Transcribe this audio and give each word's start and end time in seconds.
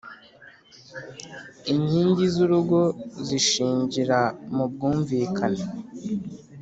inkingi 1.71 2.23
zurugo 2.35 2.79
zishingira 3.27 4.19
mu 4.55 4.65
bwumvikane 4.71 5.63